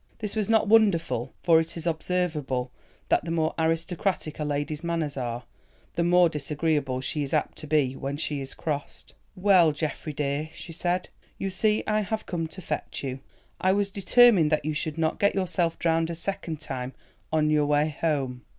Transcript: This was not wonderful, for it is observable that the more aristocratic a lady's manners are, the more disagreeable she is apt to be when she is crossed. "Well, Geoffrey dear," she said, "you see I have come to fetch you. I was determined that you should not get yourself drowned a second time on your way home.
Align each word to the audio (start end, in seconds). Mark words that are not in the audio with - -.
This 0.17 0.35
was 0.35 0.49
not 0.49 0.67
wonderful, 0.67 1.31
for 1.43 1.59
it 1.59 1.77
is 1.77 1.85
observable 1.85 2.71
that 3.09 3.23
the 3.23 3.29
more 3.29 3.53
aristocratic 3.59 4.39
a 4.39 4.43
lady's 4.43 4.83
manners 4.83 5.15
are, 5.15 5.43
the 5.93 6.03
more 6.03 6.27
disagreeable 6.27 7.01
she 7.01 7.21
is 7.21 7.35
apt 7.35 7.55
to 7.59 7.67
be 7.67 7.95
when 7.95 8.17
she 8.17 8.41
is 8.41 8.55
crossed. 8.55 9.13
"Well, 9.35 9.71
Geoffrey 9.71 10.13
dear," 10.13 10.49
she 10.55 10.73
said, 10.73 11.09
"you 11.37 11.51
see 11.51 11.83
I 11.85 11.99
have 12.01 12.25
come 12.25 12.47
to 12.47 12.63
fetch 12.63 13.03
you. 13.03 13.19
I 13.59 13.73
was 13.73 13.91
determined 13.91 14.51
that 14.51 14.65
you 14.65 14.73
should 14.73 14.97
not 14.97 15.19
get 15.19 15.35
yourself 15.35 15.77
drowned 15.77 16.09
a 16.09 16.15
second 16.15 16.59
time 16.61 16.93
on 17.31 17.51
your 17.51 17.67
way 17.67 17.89
home. 18.01 18.41